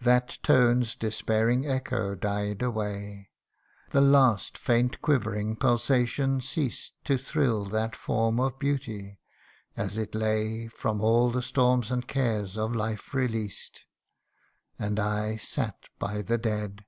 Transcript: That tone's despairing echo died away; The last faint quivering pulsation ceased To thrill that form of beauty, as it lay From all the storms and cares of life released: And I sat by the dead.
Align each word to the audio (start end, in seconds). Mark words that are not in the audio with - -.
That 0.00 0.38
tone's 0.42 0.94
despairing 0.96 1.66
echo 1.66 2.14
died 2.14 2.62
away; 2.62 3.28
The 3.90 4.00
last 4.00 4.56
faint 4.56 5.02
quivering 5.02 5.56
pulsation 5.56 6.40
ceased 6.40 6.94
To 7.04 7.18
thrill 7.18 7.66
that 7.66 7.94
form 7.94 8.40
of 8.40 8.58
beauty, 8.58 9.18
as 9.76 9.98
it 9.98 10.14
lay 10.14 10.68
From 10.68 11.02
all 11.02 11.30
the 11.30 11.42
storms 11.42 11.90
and 11.90 12.08
cares 12.08 12.56
of 12.56 12.74
life 12.74 13.12
released: 13.12 13.84
And 14.78 14.98
I 14.98 15.36
sat 15.36 15.76
by 15.98 16.22
the 16.22 16.38
dead. 16.38 16.86